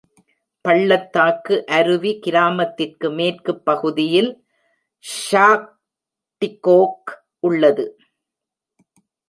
[0.65, 4.43] பள்ளத்தாக்கு அருவி கிராமத்திற்கு மேற்கு பகுதியில்
[5.03, 7.19] ஷாக்டிகோக்
[7.39, 7.99] உள்ளது.